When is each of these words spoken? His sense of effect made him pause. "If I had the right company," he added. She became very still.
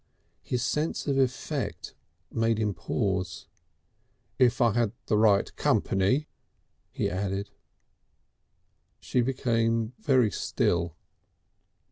His 0.41 0.63
sense 0.63 1.05
of 1.05 1.19
effect 1.19 1.93
made 2.31 2.57
him 2.57 2.73
pause. 2.73 3.45
"If 4.39 4.59
I 4.59 4.73
had 4.73 4.93
the 5.05 5.15
right 5.15 5.55
company," 5.55 6.27
he 6.89 7.07
added. 7.07 7.51
She 8.99 9.21
became 9.21 9.93
very 9.99 10.31
still. 10.31 10.95